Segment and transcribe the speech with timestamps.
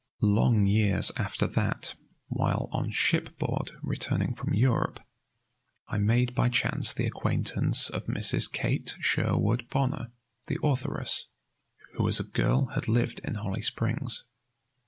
[0.33, 1.93] Long years after that,
[2.25, 4.99] while on shipboard returning from Europe,
[5.89, 8.51] I made by chance the acquaintance of Mrs.
[8.51, 10.11] Kate Sherwood Bonner,
[10.47, 11.25] the authoress,
[11.93, 14.23] who as a girl had lived in Holly Springs.